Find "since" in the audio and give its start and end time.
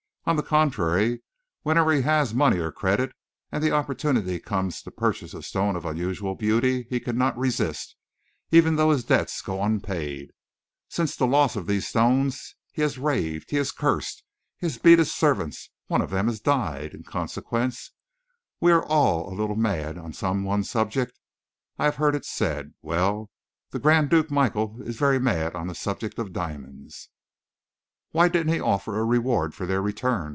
10.87-11.15